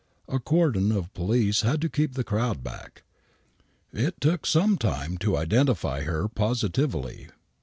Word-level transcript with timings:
A 0.27 0.39
cordon 0.39 0.91
of 0.91 1.13
police 1.13 1.61
had 1.61 1.79
to 1.81 1.87
keep 1.87 2.15
the 2.15 2.23
crowd 2.23 2.63
back. 2.63 3.03
It 3.93 4.19
took 4.19 4.47
some 4.47 4.79
time 4.79 5.15
to 5.19 5.37
identify 5.37 6.01
her 6.01 6.27
positively. 6.27 7.27